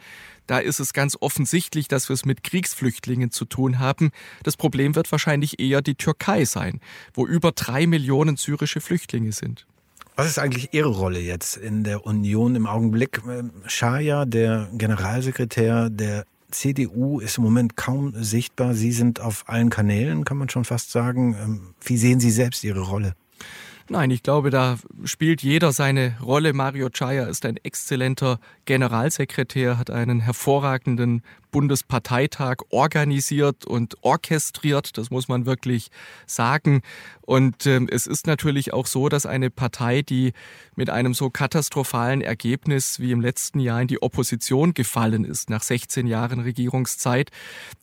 [0.48, 4.12] Da ist es ganz offensichtlich, dass wir es mit Kriegsflüchtlingen zu tun haben.
[4.44, 6.80] Das Problem wird wahrscheinlich eher die Türkei sein,
[7.14, 9.68] wo über drei Millionen syrische Flüchtlinge sind.
[10.16, 13.22] Was ist eigentlich Ihre Rolle jetzt in der Union im Augenblick?
[13.68, 18.74] Schaya, der Generalsekretär der CDU, ist im Moment kaum sichtbar.
[18.74, 21.36] Sie sind auf allen Kanälen, kann man schon fast sagen.
[21.40, 23.14] Ähm, wie sehen Sie selbst Ihre Rolle?
[23.90, 26.52] Nein, ich glaube, da spielt jeder seine Rolle.
[26.52, 31.22] Mario Chaya ist ein exzellenter Generalsekretär, hat einen hervorragenden
[31.52, 34.98] Bundesparteitag organisiert und orchestriert.
[34.98, 35.90] Das muss man wirklich
[36.26, 36.82] sagen.
[37.22, 40.34] Und ähm, es ist natürlich auch so, dass eine Partei, die
[40.76, 45.64] mit einem so katastrophalen Ergebnis wie im letzten Jahr in die Opposition gefallen ist, nach
[45.64, 47.32] 16 Jahren Regierungszeit,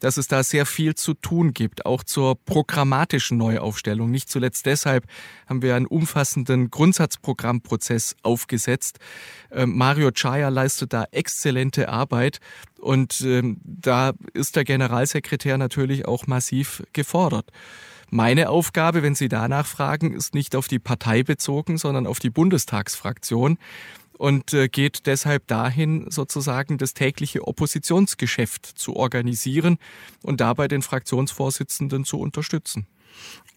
[0.00, 4.10] dass es da sehr viel zu tun gibt, auch zur programmatischen Neuaufstellung.
[4.10, 5.04] Nicht zuletzt deshalb
[5.46, 8.98] haben wir einen umfassenden Grundsatzprogrammprozess aufgesetzt.
[9.50, 12.38] Ähm, Mario Chaya leistet da exzellente Arbeit
[12.80, 17.50] und ähm, da ist der Generalsekretär natürlich auch massiv gefordert.
[18.10, 22.30] Meine Aufgabe, wenn Sie danach fragen, ist nicht auf die Partei bezogen, sondern auf die
[22.30, 23.58] Bundestagsfraktion
[24.18, 29.78] und äh, geht deshalb dahin, sozusagen das tägliche Oppositionsgeschäft zu organisieren
[30.22, 32.86] und dabei den Fraktionsvorsitzenden zu unterstützen.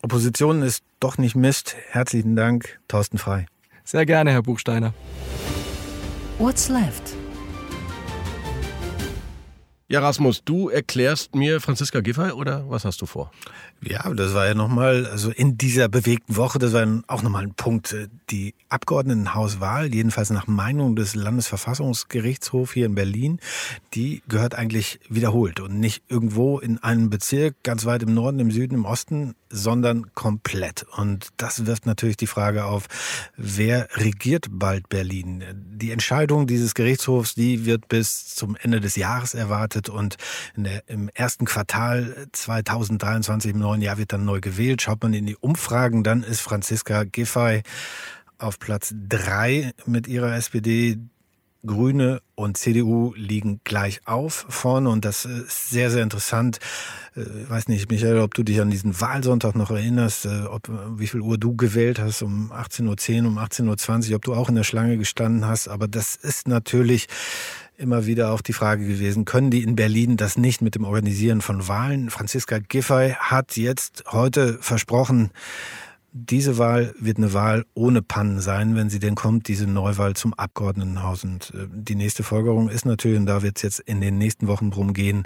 [0.02, 1.76] Opposition ist doch nicht Mist.
[1.90, 3.48] Herzlichen Dank, Thorsten Frei.
[3.84, 4.94] Sehr gerne, Herr Buchsteiner.
[6.40, 7.16] What's left?
[9.90, 13.32] Ja, Rasmus, du erklärst mir Franziska Giffey oder was hast du vor?
[13.82, 17.54] Ja, das war ja nochmal, also in dieser bewegten Woche, das war auch nochmal ein
[17.54, 17.94] Punkt.
[17.94, 23.40] Äh, die Abgeordnetenhauswahl, jedenfalls nach Meinung des Landesverfassungsgerichtshofs hier in Berlin,
[23.94, 28.52] die gehört eigentlich wiederholt und nicht irgendwo in einem Bezirk ganz weit im Norden, im
[28.52, 30.86] Süden, im Osten, sondern komplett.
[30.96, 32.88] Und das wirft natürlich die Frage auf,
[33.36, 35.44] wer regiert bald Berlin?
[35.54, 40.18] Die Entscheidung dieses Gerichtshofs, die wird bis zum Ende des Jahres erwartet und
[40.56, 44.82] der, im ersten Quartal 2023 im neuen Jahr wird dann neu gewählt.
[44.82, 47.64] Schaut man in die Umfragen, dann ist Franziska Giffey
[48.38, 50.98] auf Platz drei mit ihrer SPD.
[51.68, 56.60] Grüne und CDU liegen gleich auf vorne und das ist sehr, sehr interessant.
[57.16, 60.70] Ich äh, weiß nicht, Michael, ob du dich an diesen Wahlsonntag noch erinnerst, äh, ob,
[60.98, 64.50] wie viel Uhr du gewählt hast, um 18.10 Uhr, um 18.20 Uhr, ob du auch
[64.50, 65.68] in der Schlange gestanden hast.
[65.68, 67.08] Aber das ist natürlich
[67.78, 71.42] immer wieder auch die Frage gewesen, können die in Berlin das nicht mit dem Organisieren
[71.42, 72.10] von Wahlen?
[72.10, 75.32] Franziska Giffey hat jetzt heute versprochen,
[76.26, 80.34] diese Wahl wird eine Wahl ohne Pannen sein, wenn sie denn kommt, diese Neuwahl zum
[80.34, 81.24] Abgeordnetenhaus.
[81.24, 84.48] Und äh, die nächste Folgerung ist natürlich, und da wird es jetzt in den nächsten
[84.48, 85.24] Wochen drum gehen,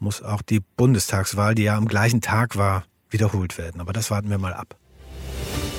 [0.00, 3.80] muss auch die Bundestagswahl, die ja am gleichen Tag war wiederholt werden.
[3.80, 4.76] Aber das warten wir mal ab.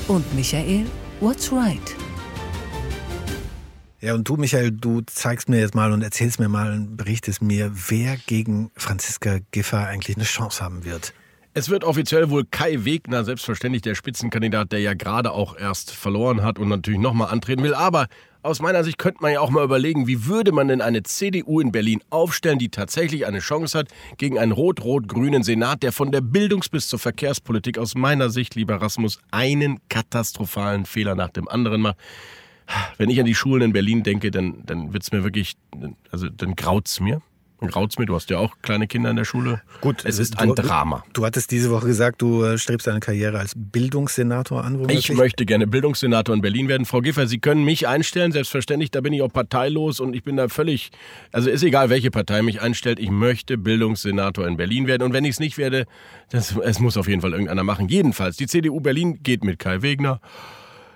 [0.08, 0.86] Und Michael,
[1.20, 1.96] what's right?
[4.02, 7.42] Ja, und du, Michael, du zeigst mir jetzt mal und erzählst mir mal und berichtest
[7.42, 11.14] mir, wer gegen Franziska Giffey eigentlich eine Chance haben wird.
[11.58, 16.44] Es wird offiziell wohl Kai Wegner, selbstverständlich der Spitzenkandidat, der ja gerade auch erst verloren
[16.44, 17.74] hat und natürlich nochmal antreten will.
[17.74, 18.08] Aber
[18.42, 21.62] aus meiner Sicht könnte man ja auch mal überlegen, wie würde man denn eine CDU
[21.62, 23.88] in Berlin aufstellen, die tatsächlich eine Chance hat
[24.18, 28.82] gegen einen rot-rot-grünen Senat, der von der Bildungs- bis zur Verkehrspolitik aus meiner Sicht, lieber
[28.82, 31.96] Rasmus, einen katastrophalen Fehler nach dem anderen macht.
[32.98, 35.56] Wenn ich an die Schulen in Berlin denke, dann, dann wird es mir wirklich,
[36.12, 37.22] also dann graut es mir.
[37.60, 39.62] Graut's mir, du hast ja auch kleine Kinder in der Schule.
[39.82, 41.04] Gut, es ist ein du, Drama.
[41.14, 44.88] Du hattest diese Woche gesagt, du äh, strebst deine Karriere als Bildungssenator an.
[44.90, 46.86] Ich möchte gerne Bildungssenator in Berlin werden.
[46.86, 48.92] Frau Giffer, Sie können mich einstellen, selbstverständlich.
[48.92, 50.92] Da bin ich auch parteilos und ich bin da völlig,
[51.32, 53.00] also ist egal, welche Partei mich einstellt.
[53.00, 55.04] Ich möchte Bildungssenator in Berlin werden.
[55.04, 55.86] Und wenn ich es nicht werde,
[56.30, 57.88] das, es muss auf jeden Fall irgendeiner machen.
[57.88, 60.20] Jedenfalls, die CDU Berlin geht mit Kai Wegner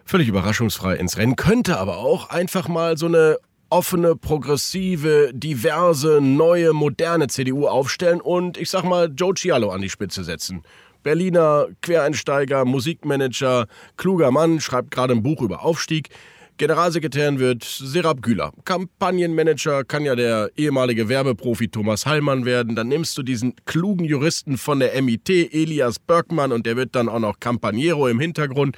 [0.10, 3.38] völlig überraschungsfrei ins Rennen, könnte aber auch einfach mal so eine
[3.69, 9.89] offene, progressive, diverse, neue, moderne CDU aufstellen und ich sag mal Joe Cialo an die
[9.89, 10.63] Spitze setzen.
[11.03, 16.10] Berliner Quereinsteiger, Musikmanager, kluger Mann, schreibt gerade ein Buch über Aufstieg.
[16.58, 18.51] Generalsekretärin wird Serap Güler.
[18.65, 22.75] Kampagnenmanager kann ja der ehemalige Werbeprofi Thomas Hallmann werden.
[22.75, 27.08] Dann nimmst du diesen klugen Juristen von der MIT, Elias Bergmann, und der wird dann
[27.08, 28.75] auch noch Campaniero im Hintergrund.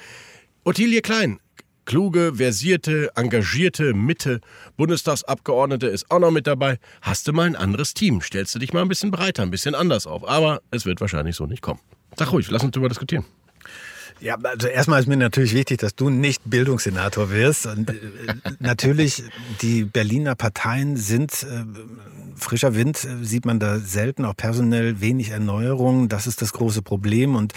[0.64, 1.40] Ottilie Klein,
[1.86, 4.42] kluge, versierte, engagierte Mitte,
[4.78, 6.78] Bundestagsabgeordnete ist auch noch mit dabei.
[7.02, 8.22] Hast du mal ein anderes Team?
[8.22, 10.28] Stellst du dich mal ein bisschen breiter, ein bisschen anders auf.
[10.28, 11.80] Aber es wird wahrscheinlich so nicht kommen.
[12.18, 13.26] Sag ruhig, lass uns darüber diskutieren.
[14.22, 17.66] Ja, also erstmal ist mir natürlich wichtig, dass du nicht Bildungssenator wirst.
[17.66, 17.96] Und äh,
[18.60, 19.24] natürlich,
[19.62, 21.64] die Berliner Parteien sind äh,
[22.36, 26.08] frischer Wind, äh, sieht man da selten, auch personell wenig Erneuerung.
[26.08, 27.36] Das ist das große Problem.
[27.36, 27.54] Und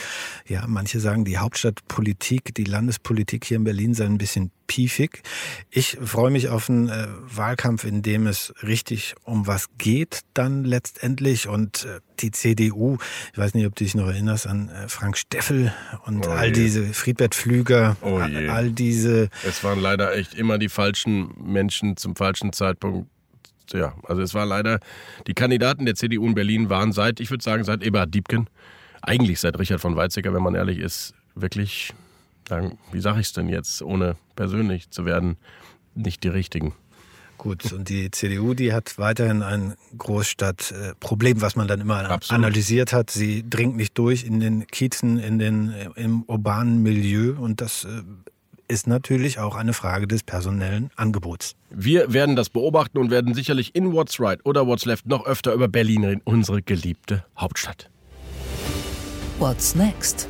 [0.46, 5.22] ja, manche sagen, die Hauptstadtpolitik, die Landespolitik hier in Berlin sei ein bisschen piefig.
[5.70, 10.64] Ich freue mich auf einen äh, Wahlkampf, in dem es richtig um was geht dann
[10.64, 11.46] letztendlich.
[11.46, 12.98] Und äh, die CDU,
[13.32, 15.72] ich weiß nicht, ob du dich noch erinnerst an äh, Frank Steffel
[16.06, 19.28] und oh all diese Friedbert Flüger, oh all, all diese.
[19.46, 23.08] Es waren leider echt immer die falschen Menschen zum falschen Zeitpunkt.
[23.72, 24.78] Ja, also es war leider,
[25.26, 28.48] die Kandidaten der CDU in Berlin waren seit, ich würde sagen, seit Eberhard Diebken,
[29.00, 31.94] eigentlich seit Richard von Weizsäcker, wenn man ehrlich ist, wirklich
[32.92, 35.36] wie sage ich es denn jetzt, ohne persönlich zu werden,
[35.94, 36.74] nicht die richtigen.
[37.38, 42.44] Gut, und die CDU, die hat weiterhin ein Großstadtproblem, was man dann immer Absolut.
[42.44, 43.10] analysiert hat.
[43.10, 48.02] Sie dringt nicht durch in den Kiezen, in den, im urbanen Milieu und das äh,
[48.68, 51.54] ist natürlich auch eine Frage des personellen Angebots.
[51.70, 55.52] Wir werden das beobachten und werden sicherlich in What's Right oder What's Left noch öfter
[55.52, 57.90] über Berlin reden, unsere geliebte Hauptstadt.
[59.38, 60.28] What's next?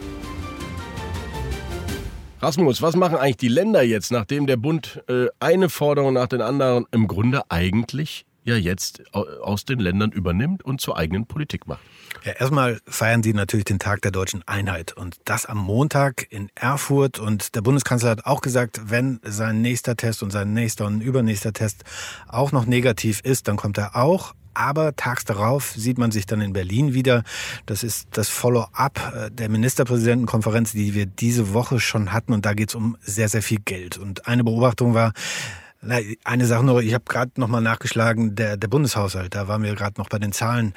[2.44, 6.42] Rasmus, was machen eigentlich die Länder jetzt, nachdem der Bund äh, eine Forderung nach den
[6.42, 11.80] anderen im Grunde eigentlich ja jetzt aus den Ländern übernimmt und zur eigenen Politik macht?
[12.22, 16.50] Ja, erstmal feiern sie natürlich den Tag der deutschen Einheit und das am Montag in
[16.54, 17.18] Erfurt.
[17.18, 21.54] Und der Bundeskanzler hat auch gesagt, wenn sein nächster Test und sein nächster und übernächster
[21.54, 21.84] Test
[22.28, 26.40] auch noch negativ ist, dann kommt er auch aber tags darauf sieht man sich dann
[26.40, 27.22] in Berlin wieder.
[27.66, 32.32] Das ist das Follow-up äh, der Ministerpräsidentenkonferenz, die wir diese Woche schon hatten.
[32.32, 33.98] Und da geht es um sehr, sehr viel Geld.
[33.98, 35.12] Und eine Beobachtung war,
[36.24, 39.74] eine Sache noch, ich habe gerade noch mal nachgeschlagen, der, der Bundeshaushalt, da waren wir
[39.74, 40.74] gerade noch bei den Zahlen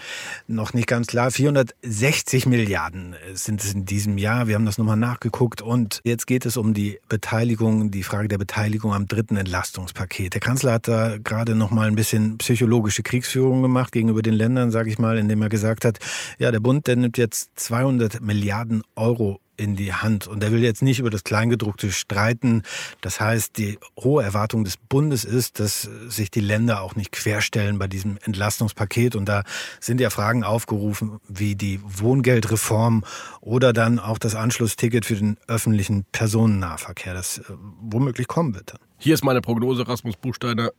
[0.47, 1.31] noch nicht ganz klar.
[1.31, 4.47] 460 Milliarden sind es in diesem Jahr.
[4.47, 8.37] Wir haben das nochmal nachgeguckt und jetzt geht es um die Beteiligung, die Frage der
[8.37, 10.33] Beteiligung am dritten Entlastungspaket.
[10.33, 14.71] Der Kanzler hat da gerade noch mal ein bisschen psychologische Kriegsführung gemacht gegenüber den Ländern,
[14.71, 15.99] sage ich mal, indem er gesagt hat,
[16.39, 20.27] ja, der Bund, der nimmt jetzt 200 Milliarden Euro in die Hand.
[20.27, 22.63] Und er will jetzt nicht über das Kleingedruckte streiten.
[23.01, 27.79] Das heißt, die hohe Erwartung des Bundes ist, dass sich die Länder auch nicht querstellen
[27.79, 29.15] bei diesem Entlastungspaket.
[29.15, 29.43] Und da
[29.79, 33.03] sind ja Fragen aufgerufen wie die Wohngeldreform
[33.41, 37.43] oder dann auch das Anschlussticket für den öffentlichen Personennahverkehr, das äh,
[37.81, 38.75] womöglich kommen wird.
[38.97, 40.71] Hier ist meine Prognose, Rasmus Buchsteiner.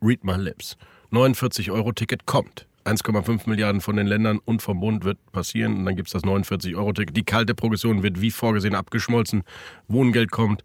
[0.00, 0.76] Read my lips.
[1.10, 2.67] 49 Euro Ticket kommt.
[2.88, 5.76] 1,5 Milliarden von den Ländern und vom Bund wird passieren.
[5.76, 7.16] Und dann gibt es das 49-Euro-Ticket.
[7.16, 9.42] Die kalte Progression wird wie vorgesehen abgeschmolzen.
[9.88, 10.64] Wohngeld kommt.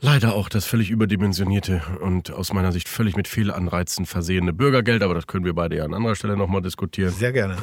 [0.00, 5.02] Leider auch das völlig überdimensionierte und aus meiner Sicht völlig mit Fehlanreizen versehene Bürgergeld.
[5.02, 7.12] Aber das können wir beide ja an anderer Stelle nochmal diskutieren.
[7.12, 7.56] Sehr gerne.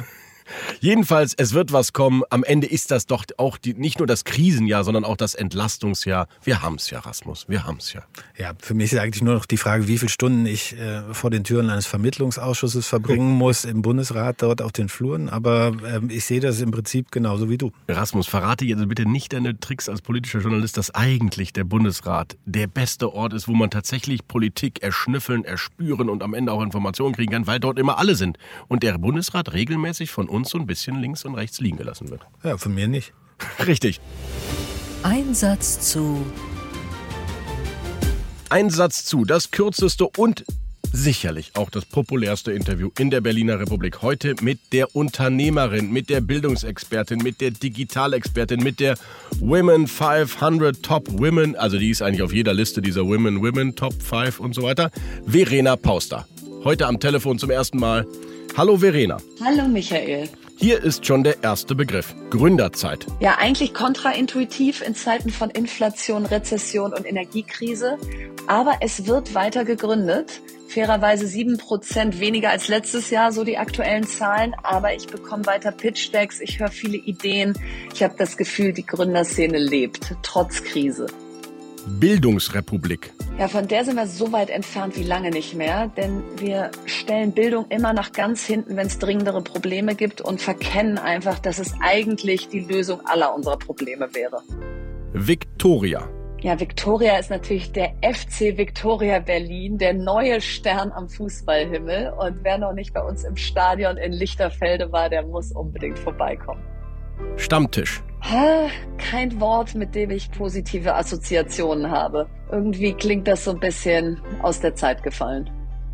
[0.80, 2.22] Jedenfalls, es wird was kommen.
[2.30, 6.28] Am Ende ist das doch auch die, nicht nur das Krisenjahr, sondern auch das Entlastungsjahr.
[6.42, 7.46] Wir haben es ja, Rasmus.
[7.48, 8.02] Wir haben es ja.
[8.36, 11.30] Ja, für mich ist eigentlich nur noch die Frage, wie viele Stunden ich äh, vor
[11.30, 15.28] den Türen eines Vermittlungsausschusses verbringen muss im Bundesrat, dort auf den Fluren.
[15.28, 17.72] Aber äh, ich sehe das im Prinzip genauso wie du.
[17.88, 22.66] Rasmus, verrate jetzt bitte nicht deine Tricks als politischer Journalist, dass eigentlich der Bundesrat der
[22.66, 27.32] beste Ort ist, wo man tatsächlich Politik erschnüffeln, erspüren und am Ende auch Informationen kriegen
[27.32, 28.38] kann, weil dort immer alle sind.
[28.68, 32.22] Und der Bundesrat regelmäßig von uns so ein bisschen links und rechts liegen gelassen wird.
[32.42, 33.12] Ja, von mir nicht.
[33.66, 34.00] Richtig.
[35.02, 36.24] Ein Satz zu.
[38.50, 40.44] Ein Satz zu, das kürzeste und
[40.92, 44.02] sicherlich auch das populärste Interview in der Berliner Republik.
[44.02, 48.96] Heute mit der Unternehmerin, mit der Bildungsexpertin, mit der Digitalexpertin, mit der
[49.38, 53.94] Women 500 Top Women, also die ist eigentlich auf jeder Liste dieser Women, Women Top
[54.02, 54.90] 5 und so weiter,
[55.26, 56.26] Verena Pauster.
[56.64, 58.06] Heute am Telefon zum ersten Mal.
[58.58, 59.18] Hallo Verena.
[59.40, 60.28] Hallo Michael.
[60.56, 62.12] Hier ist schon der erste Begriff.
[62.30, 63.06] Gründerzeit.
[63.20, 67.98] Ja, eigentlich kontraintuitiv in Zeiten von Inflation, Rezession und Energiekrise.
[68.48, 70.42] Aber es wird weiter gegründet.
[70.66, 74.56] Fairerweise sieben Prozent weniger als letztes Jahr, so die aktuellen Zahlen.
[74.64, 77.56] Aber ich bekomme weiter Pitch-Decks, ich höre viele Ideen.
[77.94, 81.06] Ich habe das Gefühl, die Gründerszene lebt, trotz Krise.
[81.88, 83.12] Bildungsrepublik.
[83.38, 87.32] Ja, von der sind wir so weit entfernt wie lange nicht mehr, denn wir stellen
[87.32, 91.74] Bildung immer nach ganz hinten, wenn es dringendere Probleme gibt und verkennen einfach, dass es
[91.80, 94.42] eigentlich die Lösung aller unserer Probleme wäre.
[95.12, 96.08] Victoria.
[96.40, 102.12] Ja, Victoria ist natürlich der FC Victoria Berlin, der neue Stern am Fußballhimmel.
[102.12, 106.62] Und wer noch nicht bei uns im Stadion in Lichterfelde war, der muss unbedingt vorbeikommen.
[107.36, 108.02] Stammtisch.
[108.20, 112.28] Kein Wort, mit dem ich positive Assoziationen habe.
[112.50, 115.48] Irgendwie klingt das so ein bisschen aus der Zeit gefallen.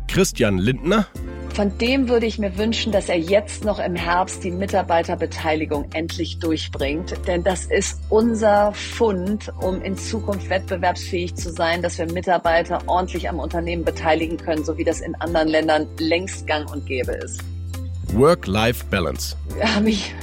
[0.07, 1.07] Christian Lindner.
[1.53, 6.39] Von dem würde ich mir wünschen, dass er jetzt noch im Herbst die Mitarbeiterbeteiligung endlich
[6.39, 7.15] durchbringt.
[7.27, 13.29] Denn das ist unser Fund, um in Zukunft wettbewerbsfähig zu sein, dass wir Mitarbeiter ordentlich
[13.29, 17.41] am Unternehmen beteiligen können, so wie das in anderen Ländern längst gang und gäbe ist.
[18.13, 19.35] Work-Life-Balance.
[19.61, 20.13] Habe ich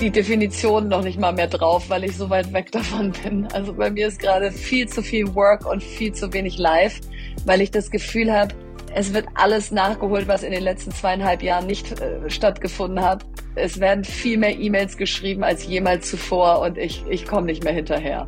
[0.00, 3.46] die Definition noch nicht mal mehr drauf, weil ich so weit weg davon bin.
[3.52, 7.00] Also bei mir ist gerade viel zu viel Work und viel zu wenig Life,
[7.44, 8.54] weil ich das Gefühl habe,
[8.94, 13.24] es wird alles nachgeholt, was in den letzten zweieinhalb Jahren nicht äh, stattgefunden hat.
[13.54, 17.72] Es werden viel mehr E-Mails geschrieben als jemals zuvor und ich, ich komme nicht mehr
[17.72, 18.26] hinterher.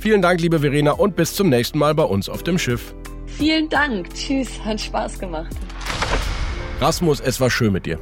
[0.00, 2.94] Vielen Dank, liebe Verena, und bis zum nächsten Mal bei uns auf dem Schiff.
[3.26, 4.12] Vielen Dank.
[4.14, 4.48] Tschüss.
[4.64, 5.54] Hat Spaß gemacht.
[6.80, 7.98] Rasmus, es war schön mit dir.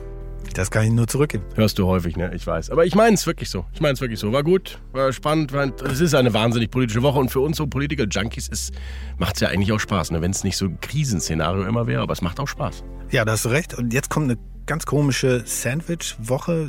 [0.59, 1.45] Das kann ich nur zurückgeben.
[1.55, 2.33] Hörst du häufig, ne?
[2.35, 2.71] Ich weiß.
[2.71, 3.65] Aber ich meine es wirklich so.
[3.73, 4.33] Ich meine es wirklich so.
[4.33, 5.53] War gut, war spannend.
[5.83, 8.73] Es ist eine wahnsinnig politische Woche und für uns so Political Junkies
[9.19, 10.21] macht es ja eigentlich auch Spaß, ne?
[10.21, 12.03] wenn es nicht so ein Krisenszenario immer wäre.
[12.03, 12.83] Aber es macht auch Spaß.
[13.13, 13.79] Ja, da hast du recht.
[13.79, 16.69] Und jetzt kommt eine ganz komische Sandwich-Woche.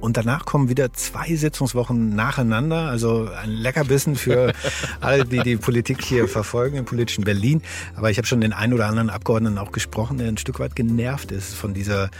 [0.00, 2.88] Und danach kommen wieder zwei Sitzungswochen nacheinander.
[2.88, 4.52] Also ein Leckerbissen für
[5.00, 7.62] alle, die die Politik hier verfolgen im politischen Berlin.
[7.94, 10.76] Aber ich habe schon den einen oder anderen Abgeordneten auch gesprochen, der ein Stück weit
[10.76, 12.10] genervt ist von dieser,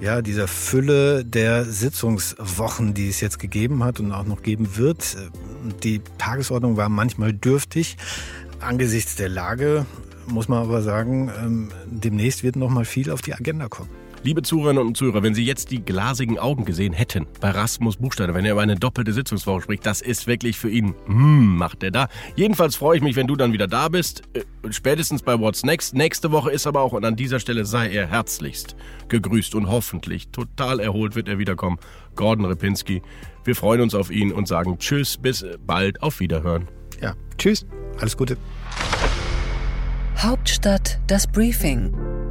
[0.00, 5.16] ja, dieser Fülle der Sitzungswochen, die es jetzt gegeben hat und auch noch geben wird.
[5.82, 7.96] Die Tagesordnung war manchmal dürftig.
[8.60, 9.86] Angesichts der Lage
[10.26, 13.90] muss man aber sagen, ähm, demnächst wird noch mal viel auf die Agenda kommen.
[14.26, 18.34] Liebe Zuhörerinnen und Zuhörer, wenn Sie jetzt die glasigen Augen gesehen hätten bei Rasmus Buchsteiner,
[18.34, 21.92] wenn er über eine doppelte Sitzungswoche spricht, das ist wirklich für ihn, hm, macht er
[21.92, 22.08] da.
[22.34, 25.94] Jedenfalls freue ich mich, wenn du dann wieder da bist, äh, spätestens bei What's Next.
[25.94, 28.74] Nächste Woche ist aber auch, und an dieser Stelle sei er herzlichst
[29.06, 31.78] gegrüßt und hoffentlich total erholt wird er wiederkommen,
[32.16, 33.02] Gordon Ripinski.
[33.44, 36.66] Wir freuen uns auf ihn und sagen Tschüss, bis bald, auf Wiederhören.
[37.00, 37.64] Ja, tschüss,
[38.00, 38.36] alles Gute.
[40.16, 42.15] Hauptstadt das Briefing